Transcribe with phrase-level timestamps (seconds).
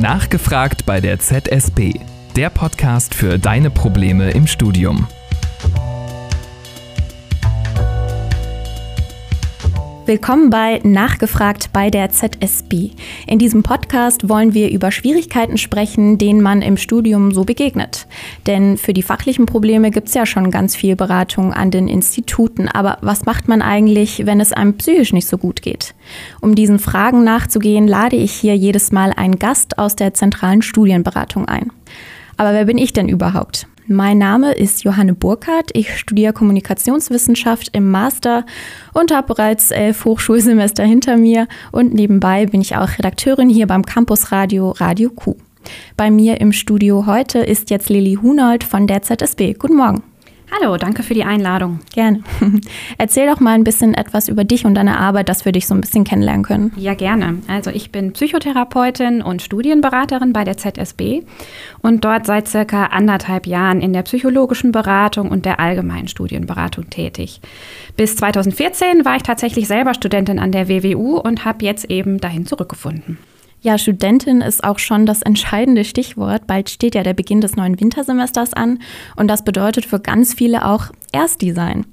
[0.00, 1.94] Nachgefragt bei der ZSB,
[2.36, 5.08] der Podcast für deine Probleme im Studium.
[10.08, 12.92] Willkommen bei Nachgefragt bei der ZSB.
[13.26, 18.06] In diesem Podcast wollen wir über Schwierigkeiten sprechen, denen man im Studium so begegnet.
[18.46, 22.68] Denn für die fachlichen Probleme gibt es ja schon ganz viel Beratung an den Instituten.
[22.68, 25.94] Aber was macht man eigentlich, wenn es einem psychisch nicht so gut geht?
[26.40, 31.44] Um diesen Fragen nachzugehen, lade ich hier jedes Mal einen Gast aus der zentralen Studienberatung
[31.44, 31.70] ein.
[32.38, 33.66] Aber wer bin ich denn überhaupt?
[33.90, 35.70] Mein Name ist Johanne Burkhardt.
[35.72, 38.44] Ich studiere Kommunikationswissenschaft im Master
[38.92, 41.48] und habe bereits elf Hochschulsemester hinter mir.
[41.72, 45.36] Und nebenbei bin ich auch Redakteurin hier beim Campusradio Radio Q.
[45.96, 49.54] Bei mir im Studio heute ist jetzt Lilly Hunold von der ZSB.
[49.54, 50.02] Guten Morgen.
[50.50, 51.80] Hallo, danke für die Einladung.
[51.94, 52.22] Gerne.
[52.98, 55.74] Erzähl doch mal ein bisschen etwas über dich und deine Arbeit, dass wir dich so
[55.74, 56.72] ein bisschen kennenlernen können.
[56.76, 57.38] Ja, gerne.
[57.48, 61.22] Also ich bin Psychotherapeutin und Studienberaterin bei der ZSB
[61.82, 67.40] und dort seit circa anderthalb Jahren in der psychologischen Beratung und der allgemeinen Studienberatung tätig.
[67.96, 72.46] Bis 2014 war ich tatsächlich selber Studentin an der WWU und habe jetzt eben dahin
[72.46, 73.18] zurückgefunden.
[73.60, 76.46] Ja, Studentin ist auch schon das entscheidende Stichwort.
[76.46, 78.78] Bald steht ja der Beginn des neuen Wintersemesters an
[79.16, 81.84] und das bedeutet für ganz viele auch Erstdesign.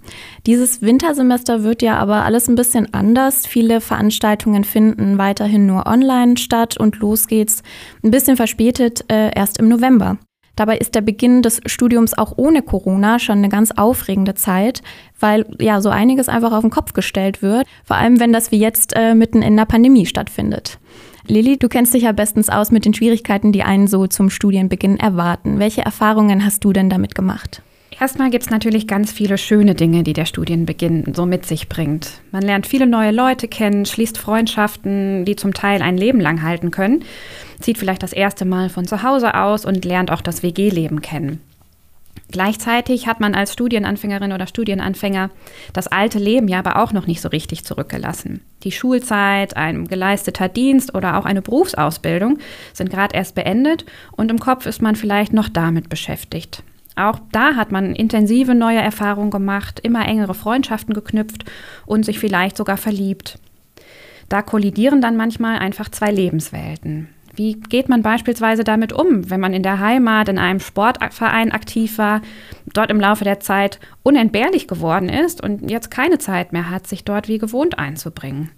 [0.45, 3.47] Dieses Wintersemester wird ja aber alles ein bisschen anders.
[3.47, 7.63] Viele Veranstaltungen finden weiterhin nur online statt und los geht's
[8.03, 10.19] ein bisschen verspätet äh, erst im November.
[10.55, 14.83] Dabei ist der Beginn des Studiums auch ohne Corona schon eine ganz aufregende Zeit,
[15.19, 18.59] weil ja so einiges einfach auf den Kopf gestellt wird, vor allem wenn das wie
[18.59, 20.79] jetzt äh, mitten in der Pandemie stattfindet.
[21.27, 24.99] Lilly, du kennst dich ja bestens aus mit den Schwierigkeiten, die einen so zum Studienbeginn
[24.99, 25.59] erwarten.
[25.59, 27.61] Welche Erfahrungen hast du denn damit gemacht?
[27.99, 32.21] Erstmal gibt es natürlich ganz viele schöne Dinge, die der Studienbeginn so mit sich bringt.
[32.31, 36.71] Man lernt viele neue Leute kennen, schließt Freundschaften, die zum Teil ein Leben lang halten
[36.71, 37.05] können,
[37.61, 41.39] zieht vielleicht das erste Mal von zu Hause aus und lernt auch das WG-Leben kennen.
[42.31, 45.29] Gleichzeitig hat man als Studienanfängerin oder Studienanfänger
[45.73, 48.41] das alte Leben ja aber auch noch nicht so richtig zurückgelassen.
[48.63, 52.39] Die Schulzeit, ein geleisteter Dienst oder auch eine Berufsausbildung
[52.73, 56.63] sind gerade erst beendet und im Kopf ist man vielleicht noch damit beschäftigt.
[56.95, 61.45] Auch da hat man intensive neue Erfahrungen gemacht, immer engere Freundschaften geknüpft
[61.85, 63.37] und sich vielleicht sogar verliebt.
[64.29, 67.09] Da kollidieren dann manchmal einfach zwei Lebenswelten.
[67.35, 71.97] Wie geht man beispielsweise damit um, wenn man in der Heimat in einem Sportverein aktiv
[71.97, 72.21] war,
[72.73, 77.03] dort im Laufe der Zeit unentbehrlich geworden ist und jetzt keine Zeit mehr hat, sich
[77.03, 78.51] dort wie gewohnt einzubringen?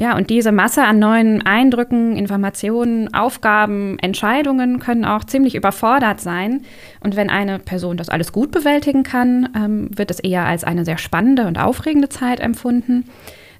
[0.00, 6.62] Ja, und diese Masse an neuen Eindrücken, Informationen, Aufgaben, Entscheidungen können auch ziemlich überfordert sein.
[7.00, 10.86] Und wenn eine Person das alles gut bewältigen kann, ähm, wird es eher als eine
[10.86, 13.04] sehr spannende und aufregende Zeit empfunden.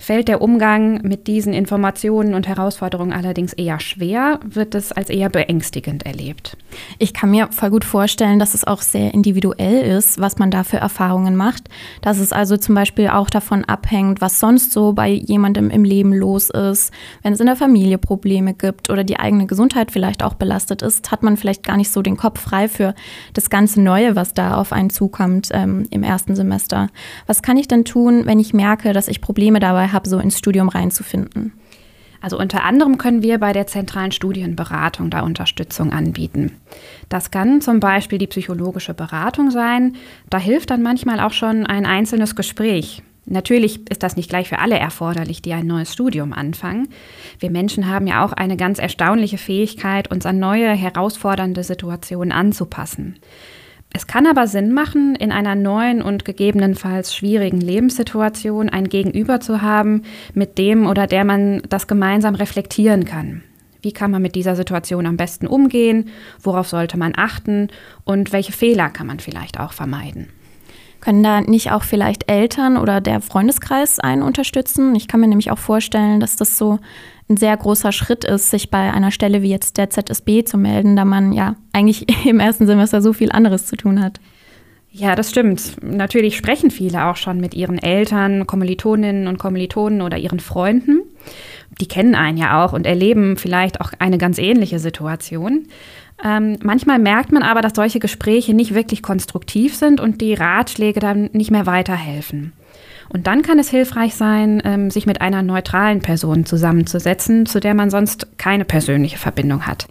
[0.03, 5.29] Fällt der Umgang mit diesen Informationen und Herausforderungen allerdings eher schwer, wird es als eher
[5.29, 6.57] beängstigend erlebt.
[6.99, 10.65] Ich kann mir voll gut vorstellen, dass es auch sehr individuell ist, was man da
[10.65, 11.69] für Erfahrungen macht.
[12.01, 16.15] Dass es also zum Beispiel auch davon abhängt, was sonst so bei jemandem im Leben
[16.15, 16.93] los ist.
[17.23, 21.11] Wenn es in der Familie Probleme gibt oder die eigene Gesundheit vielleicht auch belastet ist,
[21.11, 22.95] hat man vielleicht gar nicht so den Kopf frei für
[23.35, 26.89] das ganze Neue, was da auf einen zukommt ähm, im ersten Semester.
[27.27, 30.39] Was kann ich denn tun, wenn ich merke, dass ich Probleme dabei habe, so ins
[30.39, 31.53] Studium reinzufinden?
[32.21, 36.53] Also unter anderem können wir bei der zentralen Studienberatung da Unterstützung anbieten.
[37.09, 39.97] Das kann zum Beispiel die psychologische Beratung sein.
[40.29, 43.03] Da hilft dann manchmal auch schon ein einzelnes Gespräch.
[43.27, 46.89] Natürlich ist das nicht gleich für alle erforderlich, die ein neues Studium anfangen.
[47.39, 53.17] Wir Menschen haben ja auch eine ganz erstaunliche Fähigkeit, uns an neue, herausfordernde Situationen anzupassen.
[53.93, 59.63] Es kann aber Sinn machen, in einer neuen und gegebenenfalls schwierigen Lebenssituation ein Gegenüber zu
[59.63, 60.03] haben,
[60.33, 63.43] mit dem oder der man das gemeinsam reflektieren kann.
[63.83, 66.11] Wie kann man mit dieser Situation am besten umgehen?
[66.41, 67.69] Worauf sollte man achten?
[68.05, 70.29] Und welche Fehler kann man vielleicht auch vermeiden?
[71.01, 74.95] Können da nicht auch vielleicht Eltern oder der Freundeskreis einen unterstützen?
[74.95, 76.79] Ich kann mir nämlich auch vorstellen, dass das so
[77.29, 80.97] ein sehr großer Schritt ist, sich bei einer Stelle wie jetzt der ZSB zu melden,
[80.97, 84.21] da man ja eigentlich im ersten Semester so viel anderes zu tun hat.
[84.93, 85.77] Ja, das stimmt.
[85.83, 91.03] Natürlich sprechen viele auch schon mit ihren Eltern, Kommilitoninnen und Kommilitonen oder ihren Freunden.
[91.81, 95.69] Die kennen einen ja auch und erleben vielleicht auch eine ganz ähnliche Situation.
[96.25, 101.01] Ähm, manchmal merkt man aber, dass solche Gespräche nicht wirklich konstruktiv sind und die Ratschläge
[101.01, 102.53] dann nicht mehr weiterhelfen.
[103.09, 107.75] Und dann kann es hilfreich sein, ähm, sich mit einer neutralen Person zusammenzusetzen, zu der
[107.75, 109.89] man sonst keine persönliche Verbindung hat.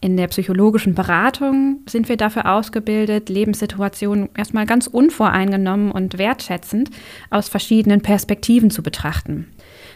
[0.00, 6.90] In der psychologischen Beratung sind wir dafür ausgebildet, Lebenssituationen erstmal ganz unvoreingenommen und wertschätzend
[7.30, 9.48] aus verschiedenen Perspektiven zu betrachten.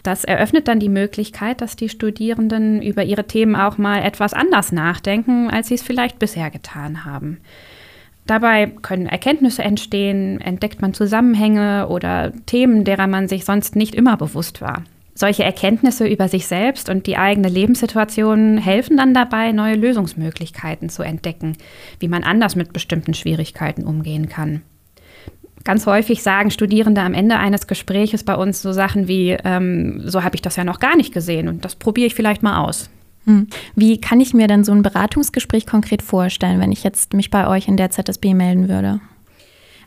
[0.03, 4.73] Das eröffnet dann die Möglichkeit, dass die Studierenden über ihre Themen auch mal etwas anders
[4.73, 7.39] nachdenken, als sie es vielleicht bisher getan haben.
[8.27, 14.17] Dabei können Erkenntnisse entstehen, entdeckt man Zusammenhänge oder Themen, derer man sich sonst nicht immer
[14.17, 14.85] bewusst war.
[15.15, 21.03] Solche Erkenntnisse über sich selbst und die eigene Lebenssituation helfen dann dabei, neue Lösungsmöglichkeiten zu
[21.03, 21.57] entdecken,
[21.99, 24.63] wie man anders mit bestimmten Schwierigkeiten umgehen kann.
[25.65, 30.25] Ganz häufig sagen Studierende am Ende eines Gespräches bei uns so Sachen wie, ähm, so
[30.25, 32.91] habe ich das ja noch gar nicht gesehen und das probiere ich vielleicht mal aus.
[33.25, 33.47] Hm.
[33.77, 37.47] Wie kann ich mir denn so ein Beratungsgespräch konkret vorstellen, wenn ich jetzt mich bei
[37.47, 39.01] euch in der ZSB melden würde?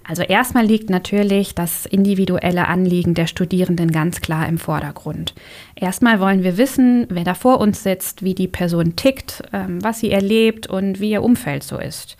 [0.07, 5.33] Also erstmal liegt natürlich das individuelle Anliegen der Studierenden ganz klar im Vordergrund.
[5.75, 9.99] Erstmal wollen wir wissen, wer da vor uns sitzt, wie die Person tickt, ähm, was
[9.99, 12.17] sie erlebt und wie ihr Umfeld so ist.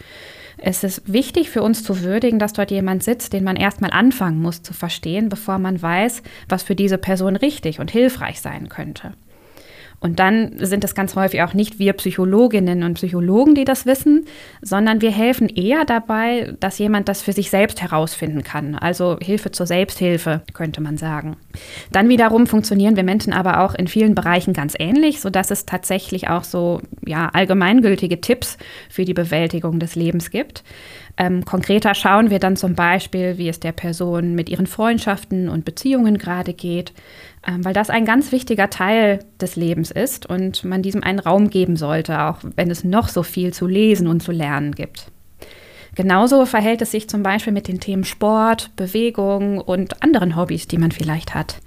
[0.67, 4.41] Es ist wichtig für uns zu würdigen, dass dort jemand sitzt, den man erstmal anfangen
[4.41, 9.13] muss zu verstehen, bevor man weiß, was für diese Person richtig und hilfreich sein könnte.
[10.05, 14.25] Und dann sind es ganz häufig auch nicht wir Psychologinnen und Psychologen, die das wissen,
[14.61, 18.75] sondern wir helfen eher dabei, dass jemand das für sich selbst herausfinden kann.
[18.75, 21.37] Also Hilfe zur Selbsthilfe, könnte man sagen.
[21.91, 26.29] Dann wiederum funktionieren wir Menschen aber auch in vielen Bereichen ganz ähnlich, sodass es tatsächlich
[26.29, 28.59] auch so ja, allgemeingültige Tipps
[28.89, 30.63] für die Bewältigung des Lebens gibt.
[31.17, 35.63] Ähm, konkreter schauen wir dann zum Beispiel, wie es der Person mit ihren Freundschaften und
[35.63, 36.93] Beziehungen gerade geht,
[37.47, 41.49] ähm, weil das ein ganz wichtiger Teil des Lebens ist und man diesem einen Raum
[41.49, 45.09] geben sollte, auch wenn es noch so viel zu lesen und zu lernen gibt.
[45.95, 50.77] Genauso verhält es sich zum Beispiel mit den Themen Sport, Bewegung und anderen Hobbys, die
[50.77, 51.61] man vielleicht hat.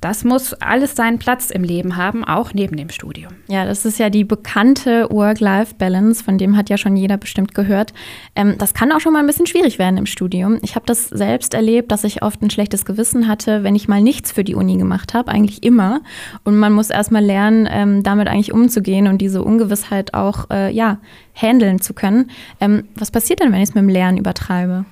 [0.00, 3.32] Das muss alles seinen Platz im Leben haben, auch neben dem Studium.
[3.48, 7.92] Ja, das ist ja die bekannte Work-Life-Balance, von dem hat ja schon jeder bestimmt gehört.
[8.36, 10.58] Ähm, das kann auch schon mal ein bisschen schwierig werden im Studium.
[10.62, 14.00] Ich habe das selbst erlebt, dass ich oft ein schlechtes Gewissen hatte, wenn ich mal
[14.00, 16.00] nichts für die Uni gemacht habe, eigentlich immer.
[16.44, 20.70] Und man muss erst mal lernen, ähm, damit eigentlich umzugehen und diese Ungewissheit auch, äh,
[20.70, 20.98] ja,
[21.34, 22.30] handeln zu können.
[22.60, 24.84] Ähm, was passiert denn, wenn ich es mit dem Lernen übertreibe?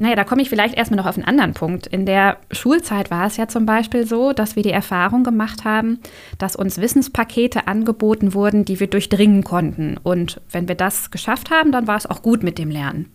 [0.00, 1.88] Naja, da komme ich vielleicht erstmal noch auf einen anderen Punkt.
[1.88, 5.98] In der Schulzeit war es ja zum Beispiel so, dass wir die Erfahrung gemacht haben,
[6.38, 9.96] dass uns Wissenspakete angeboten wurden, die wir durchdringen konnten.
[10.00, 13.10] Und wenn wir das geschafft haben, dann war es auch gut mit dem Lernen.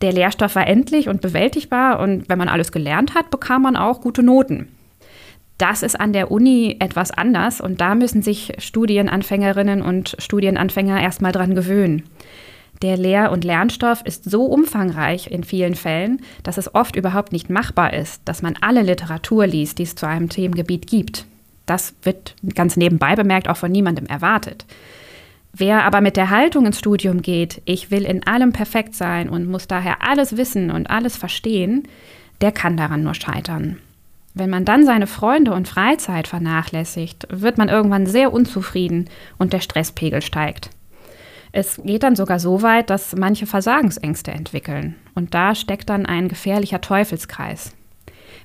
[0.00, 4.00] Der Lehrstoff war endlich und bewältigbar und wenn man alles gelernt hat, bekam man auch
[4.00, 4.68] gute Noten.
[5.58, 11.32] Das ist an der Uni etwas anders und da müssen sich Studienanfängerinnen und Studienanfänger erstmal
[11.32, 12.04] dran gewöhnen.
[12.82, 17.48] Der Lehr- und Lernstoff ist so umfangreich in vielen Fällen, dass es oft überhaupt nicht
[17.48, 21.24] machbar ist, dass man alle Literatur liest, die es zu einem Themengebiet gibt.
[21.64, 24.66] Das wird ganz nebenbei bemerkt auch von niemandem erwartet.
[25.52, 29.48] Wer aber mit der Haltung ins Studium geht, ich will in allem perfekt sein und
[29.48, 31.88] muss daher alles wissen und alles verstehen,
[32.42, 33.78] der kann daran nur scheitern.
[34.34, 39.08] Wenn man dann seine Freunde und Freizeit vernachlässigt, wird man irgendwann sehr unzufrieden
[39.38, 40.68] und der Stresspegel steigt.
[41.52, 44.96] Es geht dann sogar so weit, dass manche Versagensängste entwickeln.
[45.14, 47.72] Und da steckt dann ein gefährlicher Teufelskreis.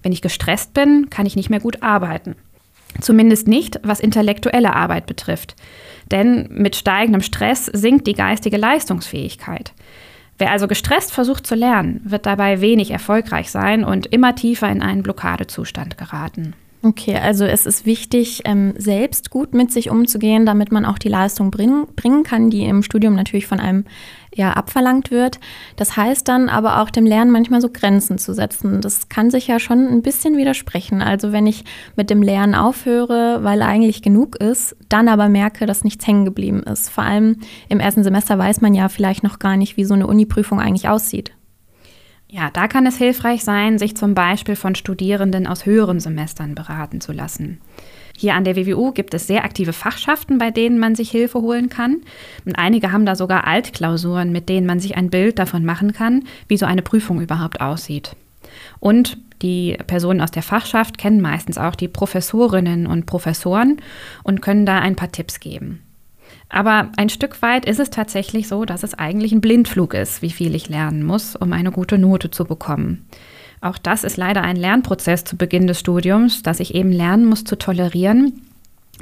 [0.03, 2.35] Wenn ich gestresst bin, kann ich nicht mehr gut arbeiten.
[2.99, 5.55] Zumindest nicht, was intellektuelle Arbeit betrifft.
[6.11, 9.73] Denn mit steigendem Stress sinkt die geistige Leistungsfähigkeit.
[10.37, 14.81] Wer also gestresst versucht zu lernen, wird dabei wenig erfolgreich sein und immer tiefer in
[14.81, 16.55] einen Blockadezustand geraten.
[16.83, 21.09] Okay, also es ist wichtig, ähm, selbst gut mit sich umzugehen, damit man auch die
[21.09, 23.85] Leistung bring, bringen kann, die im Studium natürlich von einem
[24.33, 25.39] ja, abverlangt wird.
[25.75, 28.81] Das heißt dann aber auch dem Lernen manchmal so Grenzen zu setzen.
[28.81, 31.03] Das kann sich ja schon ein bisschen widersprechen.
[31.03, 35.83] Also wenn ich mit dem Lernen aufhöre, weil eigentlich genug ist, dann aber merke, dass
[35.83, 36.89] nichts hängen geblieben ist.
[36.89, 37.37] Vor allem
[37.69, 40.89] im ersten Semester weiß man ja vielleicht noch gar nicht, wie so eine Uni-Prüfung eigentlich
[40.89, 41.31] aussieht.
[42.33, 47.01] Ja, da kann es hilfreich sein, sich zum Beispiel von Studierenden aus höheren Semestern beraten
[47.01, 47.59] zu lassen.
[48.17, 51.67] Hier an der WWU gibt es sehr aktive Fachschaften, bei denen man sich Hilfe holen
[51.67, 51.97] kann.
[52.45, 56.23] Und einige haben da sogar Altklausuren, mit denen man sich ein Bild davon machen kann,
[56.47, 58.15] wie so eine Prüfung überhaupt aussieht.
[58.79, 63.81] Und die Personen aus der Fachschaft kennen meistens auch die Professorinnen und Professoren
[64.23, 65.81] und können da ein paar Tipps geben.
[66.51, 70.31] Aber ein Stück weit ist es tatsächlich so, dass es eigentlich ein Blindflug ist, wie
[70.31, 73.05] viel ich lernen muss, um eine gute Note zu bekommen.
[73.61, 77.45] Auch das ist leider ein Lernprozess zu Beginn des Studiums, dass ich eben lernen muss
[77.45, 78.41] zu tolerieren,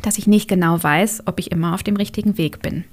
[0.03, 2.83] dass ich nicht genau weiß, ob ich immer auf dem richtigen Weg bin.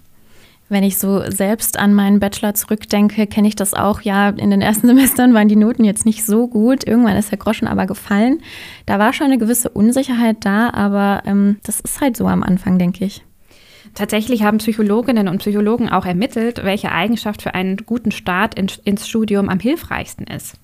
[0.68, 4.00] Wenn ich so selbst an meinen Bachelor zurückdenke, kenne ich das auch.
[4.00, 6.86] Ja, in den ersten Semestern waren die Noten jetzt nicht so gut.
[6.86, 8.40] Irgendwann ist der Groschen aber gefallen.
[8.86, 12.78] Da war schon eine gewisse Unsicherheit da, aber ähm, das ist halt so am Anfang,
[12.78, 13.25] denke ich.
[13.96, 19.48] Tatsächlich haben Psychologinnen und Psychologen auch ermittelt, welche Eigenschaft für einen guten Start ins Studium
[19.48, 20.60] am hilfreichsten ist.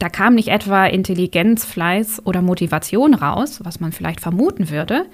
[0.00, 5.06] Da kam nicht etwa Intelligenz, Fleiß oder Motivation raus, was man vielleicht vermuten würde.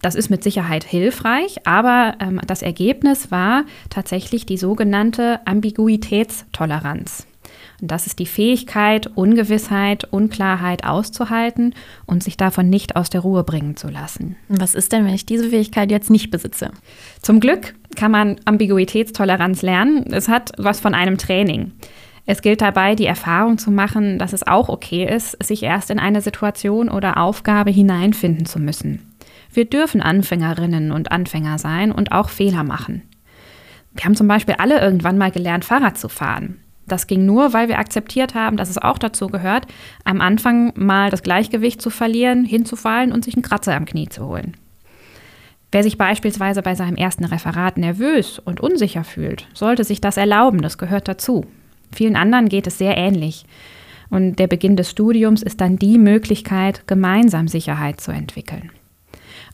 [0.00, 7.26] Das ist mit Sicherheit hilfreich, aber ähm, das Ergebnis war tatsächlich die sogenannte Ambiguitätstoleranz.
[7.84, 11.74] Das ist die Fähigkeit, Ungewissheit, Unklarheit auszuhalten
[12.06, 14.36] und sich davon nicht aus der Ruhe bringen zu lassen.
[14.48, 16.70] Was ist denn, wenn ich diese Fähigkeit jetzt nicht besitze?
[17.22, 20.06] Zum Glück kann man Ambiguitätstoleranz lernen.
[20.12, 21.72] Es hat was von einem Training.
[22.24, 25.98] Es gilt dabei, die Erfahrung zu machen, dass es auch okay ist, sich erst in
[25.98, 29.12] eine Situation oder Aufgabe hineinfinden zu müssen.
[29.52, 33.02] Wir dürfen Anfängerinnen und Anfänger sein und auch Fehler machen.
[33.92, 36.61] Wir haben zum Beispiel alle irgendwann mal gelernt, Fahrrad zu fahren.
[36.86, 39.66] Das ging nur, weil wir akzeptiert haben, dass es auch dazu gehört,
[40.04, 44.26] am Anfang mal das Gleichgewicht zu verlieren, hinzufallen und sich einen Kratzer am Knie zu
[44.26, 44.56] holen.
[45.70, 50.60] Wer sich beispielsweise bei seinem ersten Referat nervös und unsicher fühlt, sollte sich das erlauben,
[50.60, 51.46] das gehört dazu.
[51.94, 53.46] Vielen anderen geht es sehr ähnlich.
[54.10, 58.70] Und der Beginn des Studiums ist dann die Möglichkeit, gemeinsam Sicherheit zu entwickeln.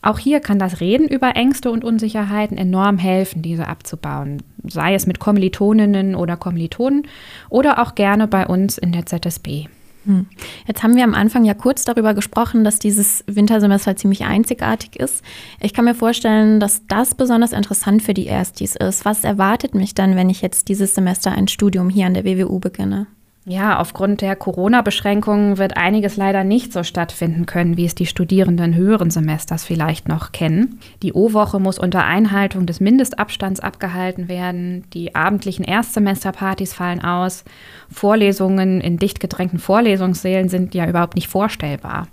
[0.01, 4.41] Auch hier kann das Reden über Ängste und Unsicherheiten enorm helfen, diese abzubauen.
[4.63, 7.07] Sei es mit Kommilitoninnen oder Kommilitonen
[7.49, 9.67] oder auch gerne bei uns in der ZSB.
[10.05, 10.27] Hm.
[10.65, 15.23] Jetzt haben wir am Anfang ja kurz darüber gesprochen, dass dieses Wintersemester ziemlich einzigartig ist.
[15.59, 19.03] Ich kann mir vorstellen, dass das besonders interessant für die Erstis ist.
[19.03, 22.59] Was erwartet mich dann, wenn ich jetzt dieses Semester ein Studium hier an der WWU
[22.59, 23.07] beginne?
[23.51, 28.75] Ja, aufgrund der Corona-Beschränkungen wird einiges leider nicht so stattfinden können, wie es die Studierenden
[28.75, 30.79] höheren Semesters vielleicht noch kennen.
[31.01, 34.83] Die O-Woche muss unter Einhaltung des Mindestabstands abgehalten werden.
[34.93, 37.43] Die abendlichen Erstsemesterpartys fallen aus.
[37.91, 42.07] Vorlesungen in dicht gedrängten Vorlesungssälen sind ja überhaupt nicht vorstellbar.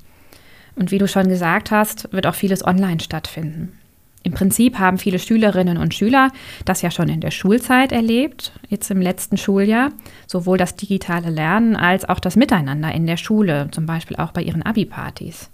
[0.74, 3.78] Und wie du schon gesagt hast, wird auch vieles online stattfinden.
[4.26, 6.32] Im Prinzip haben viele Schülerinnen und Schüler
[6.64, 9.92] das ja schon in der Schulzeit erlebt, jetzt im letzten Schuljahr,
[10.26, 14.42] sowohl das digitale Lernen als auch das Miteinander in der Schule, zum Beispiel auch bei
[14.42, 15.52] ihren Abi-Partys.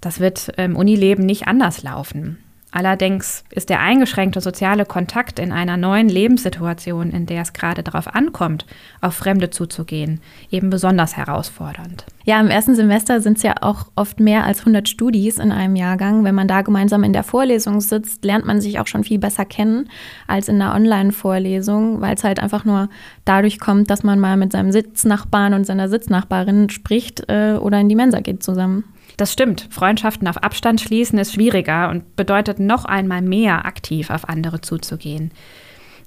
[0.00, 2.38] Das wird im Unileben nicht anders laufen.
[2.70, 8.14] Allerdings ist der eingeschränkte soziale Kontakt in einer neuen Lebenssituation, in der es gerade darauf
[8.14, 8.66] ankommt,
[9.00, 10.20] auf Fremde zuzugehen,
[10.50, 12.04] eben besonders herausfordernd.
[12.24, 15.76] Ja, im ersten Semester sind es ja auch oft mehr als 100 Studis in einem
[15.76, 16.24] Jahrgang.
[16.24, 19.46] Wenn man da gemeinsam in der Vorlesung sitzt, lernt man sich auch schon viel besser
[19.46, 19.88] kennen
[20.26, 22.90] als in einer Online-Vorlesung, weil es halt einfach nur
[23.24, 27.88] dadurch kommt, dass man mal mit seinem Sitznachbarn und seiner Sitznachbarin spricht äh, oder in
[27.88, 28.84] die Mensa geht zusammen.
[29.18, 29.66] Das stimmt.
[29.70, 35.32] Freundschaften auf Abstand schließen ist schwieriger und bedeutet noch einmal mehr aktiv auf andere zuzugehen.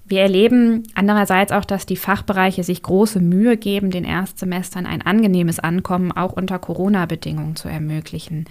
[0.05, 5.59] Wir erleben andererseits auch, dass die Fachbereiche sich große Mühe geben, den Erstsemestern ein angenehmes
[5.59, 8.45] Ankommen auch unter Corona-Bedingungen zu ermöglichen,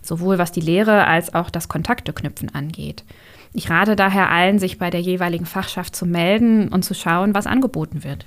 [0.00, 3.04] sowohl was die Lehre als auch das Kontakteknüpfen angeht.
[3.52, 7.46] Ich rate daher allen, sich bei der jeweiligen Fachschaft zu melden und zu schauen, was
[7.46, 8.24] angeboten wird.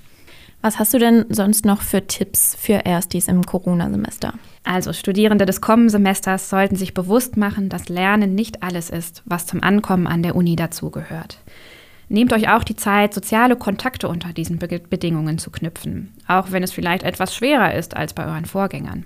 [0.62, 4.34] Was hast du denn sonst noch für Tipps für Erstis im Corona-Semester?
[4.66, 9.46] Also Studierende des kommenden Semesters sollten sich bewusst machen, dass Lernen nicht alles ist, was
[9.46, 11.40] zum Ankommen an der Uni dazugehört.
[12.10, 16.64] Nehmt euch auch die Zeit, soziale Kontakte unter diesen Be Bedingungen zu knüpfen, auch wenn
[16.64, 19.06] es vielleicht etwas schwerer ist als bei euren Vorgängern.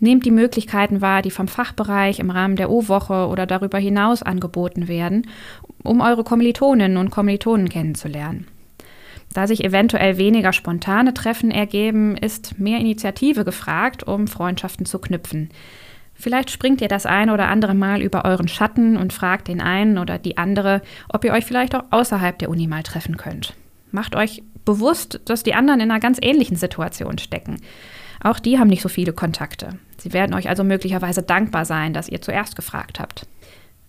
[0.00, 4.88] Nehmt die Möglichkeiten wahr, die vom Fachbereich im Rahmen der O-Woche oder darüber hinaus angeboten
[4.88, 5.26] werden,
[5.82, 8.46] um eure Kommilitoninnen und Kommilitonen kennenzulernen.
[9.34, 15.50] Da sich eventuell weniger spontane Treffen ergeben, ist mehr Initiative gefragt, um Freundschaften zu knüpfen.
[16.14, 19.98] Vielleicht springt ihr das ein oder andere Mal über euren Schatten und fragt den einen
[19.98, 23.54] oder die andere, ob ihr euch vielleicht auch außerhalb der Uni mal treffen könnt.
[23.90, 27.60] Macht euch bewusst, dass die anderen in einer ganz ähnlichen Situation stecken.
[28.22, 29.78] Auch die haben nicht so viele Kontakte.
[29.98, 33.26] Sie werden euch also möglicherweise dankbar sein, dass ihr zuerst gefragt habt.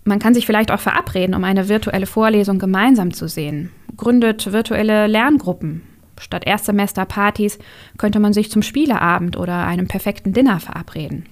[0.04, 3.72] Man kann sich vielleicht auch verabreden, um eine virtuelle Vorlesung gemeinsam zu sehen.
[3.98, 5.82] Gründet virtuelle Lerngruppen.
[6.20, 7.60] Statt Erstsemesterpartys
[7.98, 11.26] könnte man sich zum Spieleabend oder einem perfekten Dinner verabreden.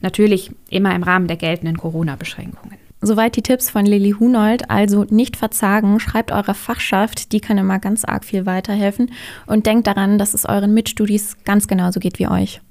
[0.00, 2.76] Natürlich immer im Rahmen der geltenden Corona-Beschränkungen.
[3.00, 4.70] Soweit die Tipps von Lilly Hunold.
[4.70, 9.10] Also nicht verzagen, schreibt eurer Fachschaft, die kann immer ganz arg viel weiterhelfen.
[9.46, 12.62] Und denkt daran, dass es euren Mitstudis ganz genauso geht wie euch.